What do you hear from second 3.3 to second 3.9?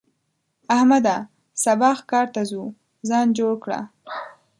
جوړ کړه.